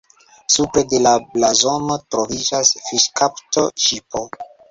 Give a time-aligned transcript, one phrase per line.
[0.53, 4.27] Supre de la blazono troviĝas fiŝkapto-ŝipo.